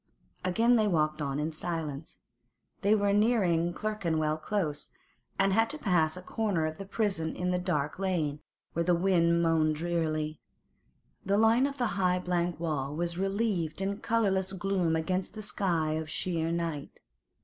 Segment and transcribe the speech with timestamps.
[0.43, 2.17] Again they walked on in silence.
[2.81, 4.89] They were nearing Clerkenwell Close,
[5.37, 8.39] and had to pass a corner of the prison in a dark lane,
[8.73, 10.39] where the wind moaned drearily.
[11.23, 15.91] The line of the high blank wall was relieved in colourless gloom against a sky
[15.91, 16.99] of sheer night.